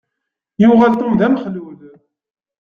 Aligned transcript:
Yuɣal 0.61 0.93
Tom 0.95 1.13
d 1.19 1.21
amexlul. 1.25 1.77